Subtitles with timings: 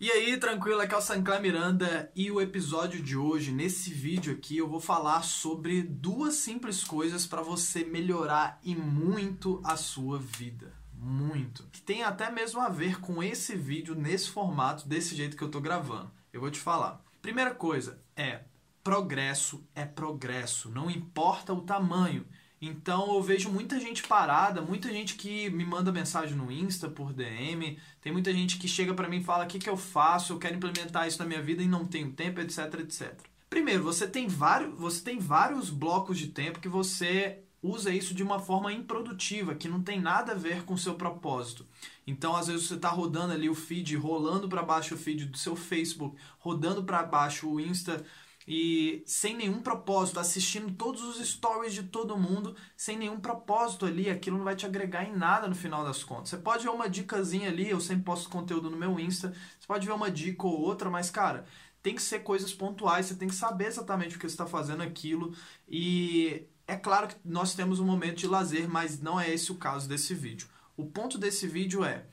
[0.00, 0.80] E aí, tranquilo?
[0.80, 4.78] Aqui é o Sancler Miranda e o episódio de hoje, nesse vídeo aqui, eu vou
[4.78, 10.72] falar sobre duas simples coisas para você melhorar e muito a sua vida.
[10.94, 11.64] Muito.
[11.72, 15.50] Que tem até mesmo a ver com esse vídeo nesse formato, desse jeito que eu
[15.50, 16.12] tô gravando.
[16.32, 17.04] Eu vou te falar.
[17.20, 18.44] Primeira coisa é
[18.84, 22.24] progresso é progresso, não importa o tamanho.
[22.60, 27.12] Então eu vejo muita gente parada, muita gente que me manda mensagem no Insta por
[27.12, 30.32] DM, tem muita gente que chega para mim e fala: "O que que eu faço?
[30.32, 33.14] Eu quero implementar isso na minha vida e não tenho tempo, etc, etc".
[33.48, 38.22] Primeiro, você tem vários, você tem vários blocos de tempo que você usa isso de
[38.22, 41.66] uma forma improdutiva, que não tem nada a ver com o seu propósito.
[42.06, 45.36] Então, às vezes você está rodando ali o feed, rolando para baixo o feed do
[45.36, 48.04] seu Facebook, rodando para baixo o Insta
[48.50, 54.08] e sem nenhum propósito, assistindo todos os stories de todo mundo, sem nenhum propósito ali,
[54.08, 56.30] aquilo não vai te agregar em nada no final das contas.
[56.30, 59.86] Você pode ver uma dicasinha ali, eu sempre posto conteúdo no meu Insta, você pode
[59.86, 61.44] ver uma dica ou outra, mas cara,
[61.82, 64.82] tem que ser coisas pontuais, você tem que saber exatamente o que você está fazendo
[64.82, 65.34] aquilo
[65.68, 69.56] e é claro que nós temos um momento de lazer, mas não é esse o
[69.56, 70.48] caso desse vídeo.
[70.74, 72.06] O ponto desse vídeo é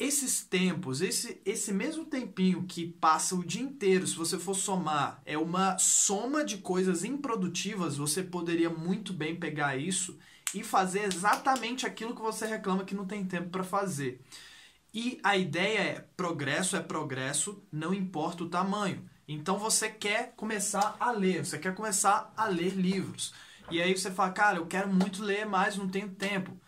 [0.00, 5.20] esses tempos, esse, esse mesmo tempinho que passa o dia inteiro, se você for somar,
[5.26, 10.18] é uma soma de coisas improdutivas, você poderia muito bem pegar isso
[10.54, 14.22] e fazer exatamente aquilo que você reclama que não tem tempo para fazer.
[14.92, 19.04] E a ideia é: progresso é progresso, não importa o tamanho.
[19.28, 23.34] Então você quer começar a ler, você quer começar a ler livros.
[23.70, 26.58] E aí você fala, cara, eu quero muito ler, mas não tenho tempo.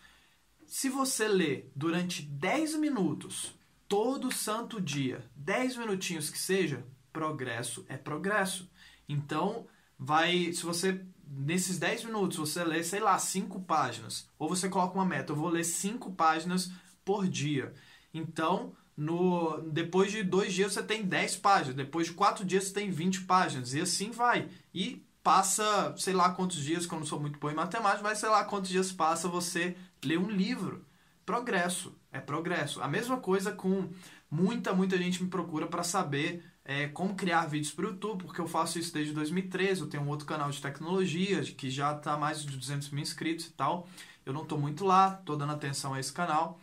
[0.73, 3.53] Se você lê durante 10 minutos,
[3.87, 8.67] todo santo dia, 10 minutinhos que seja, progresso é progresso.
[9.07, 9.67] Então,
[9.99, 14.95] vai, se você nesses 10 minutos você lê, sei lá, 5 páginas, ou você coloca
[14.95, 16.71] uma meta, eu vou ler 5 páginas
[17.05, 17.71] por dia.
[18.11, 22.73] Então, no, depois de dois dias você tem 10 páginas, depois de quatro dias você
[22.73, 24.49] tem 20 páginas, e assim vai.
[24.73, 28.19] E passa, sei lá quantos dias, que eu não sou muito bom em matemática, mas
[28.19, 30.85] sei lá quantos dias passa você ler um livro.
[31.25, 32.81] Progresso, é progresso.
[32.81, 33.89] A mesma coisa com
[34.29, 38.41] muita, muita gente me procura para saber é, como criar vídeos para o YouTube, porque
[38.41, 39.81] eu faço isso desde 2013.
[39.81, 43.45] Eu tenho um outro canal de tecnologia que já está mais de 200 mil inscritos
[43.45, 43.87] e tal.
[44.25, 46.59] Eu não estou muito lá, estou dando atenção a esse canal.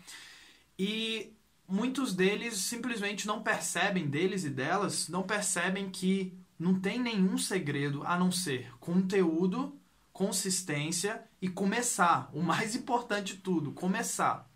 [0.79, 1.33] E
[1.67, 8.03] muitos deles simplesmente não percebem, deles e delas, não percebem que não tem nenhum segredo
[8.05, 9.75] a não ser conteúdo,
[10.13, 12.29] consistência e começar.
[12.35, 14.47] O mais importante de tudo, começar.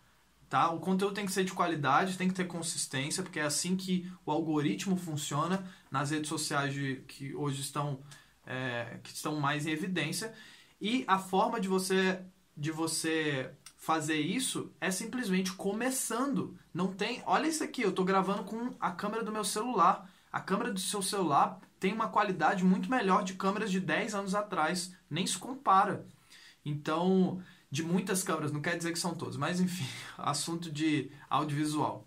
[0.51, 0.71] Tá?
[0.71, 4.13] O conteúdo tem que ser de qualidade, tem que ter consistência, porque é assim que
[4.27, 7.99] o algoritmo funciona nas redes sociais de, que hoje estão,
[8.47, 10.35] é, que estão mais em evidência.
[10.79, 12.21] E a forma de você,
[12.55, 16.55] de você fazer isso é simplesmente começando.
[16.73, 17.23] Não tem.
[17.25, 20.07] Olha isso aqui, eu estou gravando com a câmera do meu celular.
[20.35, 24.35] A câmera do seu celular tem uma qualidade muito melhor de câmeras de 10 anos
[24.35, 26.09] atrás, nem se compara.
[26.65, 27.41] Então,
[27.71, 29.87] de muitas câmeras, não quer dizer que são todas, mas enfim,
[30.19, 32.05] assunto de audiovisual.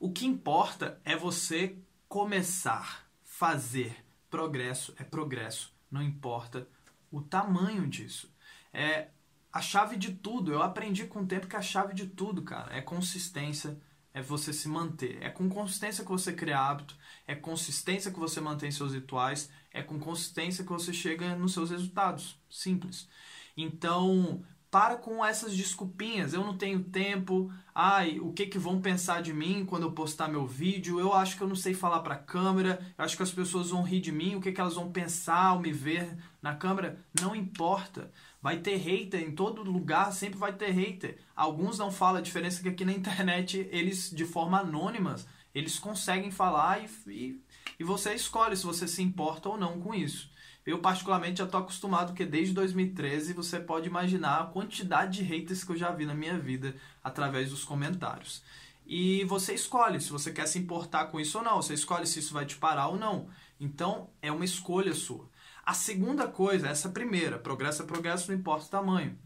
[0.00, 1.76] O que importa é você
[2.08, 3.94] começar, fazer.
[4.30, 6.66] Progresso é progresso, não importa
[7.10, 8.34] o tamanho disso.
[8.72, 9.08] É
[9.52, 10.50] a chave de tudo.
[10.50, 13.78] Eu aprendi com o tempo que a chave de tudo, cara, é consistência,
[14.14, 15.18] é você se manter.
[15.22, 16.96] É com consistência que você cria hábito,
[17.26, 21.70] é consistência que você mantém seus rituais, é com consistência que você chega nos seus
[21.70, 22.38] resultados.
[22.48, 23.08] Simples.
[23.56, 26.32] Então, para com essas desculpinhas.
[26.32, 27.52] Eu não tenho tempo.
[27.74, 30.98] Ai, o que que vão pensar de mim quando eu postar meu vídeo?
[30.98, 32.80] Eu acho que eu não sei falar para a câmera.
[32.96, 34.34] Eu acho que as pessoas vão rir de mim.
[34.34, 36.98] O que que elas vão pensar ao me ver na câmera?
[37.20, 38.10] Não importa.
[38.42, 41.16] Vai ter hater em todo lugar, sempre vai ter hater.
[41.34, 45.14] Alguns não falam a diferença que aqui na internet eles, de forma anônima,
[45.54, 47.40] eles conseguem falar e, e,
[47.78, 50.30] e você escolhe se você se importa ou não com isso.
[50.64, 55.64] Eu, particularmente, já estou acostumado, porque desde 2013 você pode imaginar a quantidade de haters
[55.64, 58.42] que eu já vi na minha vida através dos comentários.
[58.86, 62.18] E você escolhe se você quer se importar com isso ou não, você escolhe se
[62.18, 63.28] isso vai te parar ou não.
[63.58, 65.28] Então, é uma escolha sua.
[65.64, 69.18] A segunda coisa, essa primeira, progresso é progresso, não importa o tamanho.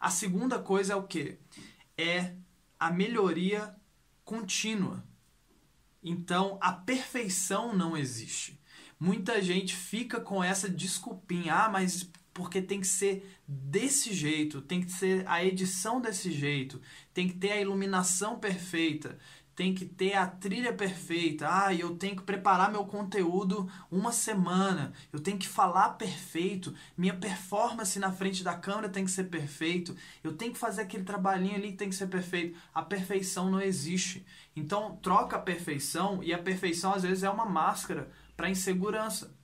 [0.00, 1.38] A segunda coisa é o que?
[1.96, 2.34] É
[2.78, 3.74] a melhoria
[4.24, 5.02] contínua.
[6.02, 8.60] Então, a perfeição não existe.
[9.00, 14.80] Muita gente fica com essa desculpinha, ah, mas porque tem que ser desse jeito, tem
[14.80, 16.80] que ser a edição desse jeito,
[17.12, 19.18] tem que ter a iluminação perfeita,
[19.58, 21.48] tem que ter a trilha perfeita.
[21.50, 24.92] Ah, eu tenho que preparar meu conteúdo uma semana.
[25.12, 26.72] Eu tenho que falar perfeito.
[26.96, 29.96] Minha performance na frente da câmera tem que ser perfeito.
[30.22, 32.56] Eu tenho que fazer aquele trabalhinho ali que tem que ser perfeito.
[32.72, 34.24] A perfeição não existe.
[34.54, 39.36] Então, troca a perfeição e a perfeição às vezes é uma máscara para insegurança.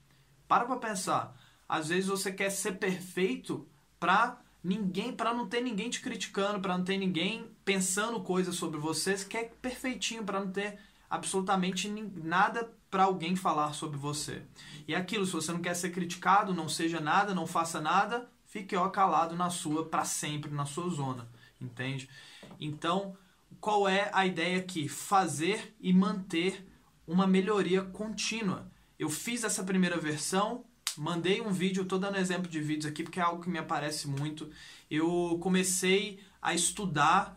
[0.47, 1.35] Para para pensar.
[1.69, 3.69] Às vezes você quer ser perfeito
[3.99, 8.81] para ninguém, para não ter ninguém te criticando, para não ter ninguém pensando coisas sobre
[8.81, 10.79] você, você quer perfeitinho para não ter
[11.11, 14.43] absolutamente nada para alguém falar sobre você.
[14.89, 18.29] E é aquilo, se você não quer ser criticado, não seja nada, não faça nada,
[18.47, 21.29] fique ó calado na sua para sempre, na sua zona,
[21.61, 22.09] entende?
[22.59, 23.17] Então,
[23.61, 24.89] qual é a ideia aqui?
[24.89, 26.67] Fazer e manter
[27.07, 28.71] uma melhoria contínua.
[28.99, 30.65] Eu fiz essa primeira versão,
[30.97, 34.09] mandei um vídeo, estou dando exemplo de vídeos aqui porque é algo que me aparece
[34.09, 34.51] muito.
[34.91, 37.37] Eu comecei a estudar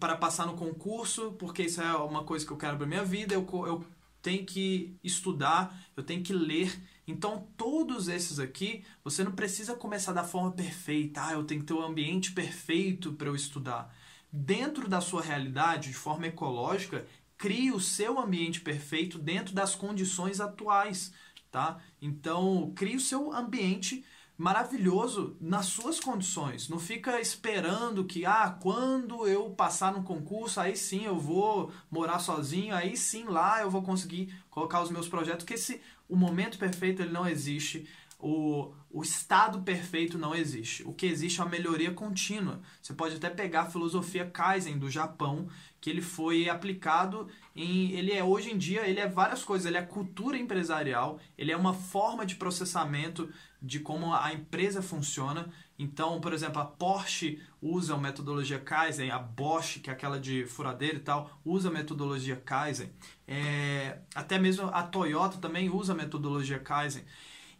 [0.00, 3.34] para passar no concurso, porque isso é uma coisa que eu quero para minha vida,
[3.34, 3.84] eu, eu
[4.20, 6.80] tenho que estudar, eu tenho que ler.
[7.06, 11.26] Então, todos esses aqui, você não precisa começar da forma perfeita.
[11.26, 13.94] Ah, eu tenho que ter o um ambiente perfeito para eu estudar.
[14.32, 17.06] Dentro da sua realidade, de forma ecológica,
[17.36, 21.12] crie o seu ambiente perfeito dentro das condições atuais
[21.52, 21.78] tá?
[22.00, 24.04] Então, crie o seu ambiente
[24.36, 26.68] maravilhoso nas suas condições.
[26.68, 32.18] Não fica esperando que, ah, quando eu passar no concurso, aí sim eu vou morar
[32.18, 36.58] sozinho, aí sim lá eu vou conseguir colocar os meus projetos, porque esse, o momento
[36.58, 37.86] perfeito ele não existe.
[38.24, 40.84] O, o estado perfeito não existe.
[40.84, 42.60] O que existe é uma melhoria contínua.
[42.80, 45.48] Você pode até pegar a filosofia Kaizen do Japão,
[45.80, 47.26] que ele foi aplicado
[47.56, 47.90] em.
[47.90, 49.66] Ele é hoje em dia, ele é várias coisas.
[49.66, 53.28] Ele é cultura empresarial, ele é uma forma de processamento
[53.60, 55.52] de como a empresa funciona.
[55.76, 60.46] Então, por exemplo, a Porsche usa a metodologia Kaizen, a Bosch, que é aquela de
[60.46, 62.92] furadeira e tal, usa a metodologia Kaizen.
[63.26, 67.02] É, até mesmo a Toyota também usa a metodologia Kaizen.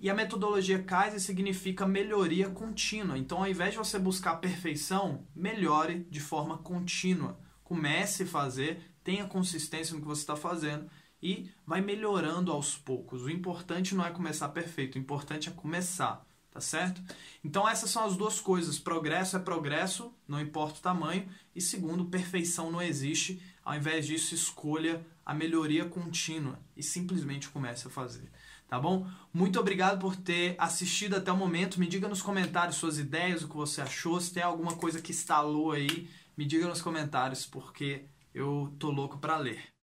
[0.03, 3.17] E a metodologia Kaizen significa melhoria contínua.
[3.17, 7.39] Então, ao invés de você buscar perfeição, melhore de forma contínua.
[7.63, 10.91] Comece a fazer, tenha consistência no que você está fazendo
[11.23, 13.23] e vai melhorando aos poucos.
[13.23, 17.01] O importante não é começar perfeito, o importante é começar, tá certo?
[17.45, 18.81] Então, essas são as duas coisas.
[18.81, 21.29] Progresso é progresso, não importa o tamanho.
[21.55, 23.41] E segundo, perfeição não existe.
[23.65, 28.31] Ao invés disso, escolha a melhoria contínua e simplesmente comece a fazer
[28.73, 29.07] tá bom?
[29.35, 31.79] Muito obrigado por ter assistido até o momento.
[31.79, 35.13] Me diga nos comentários suas ideias, o que você achou, se tem alguma coisa que
[35.13, 39.72] instalou aí, me diga nos comentários porque eu tô louco para ler.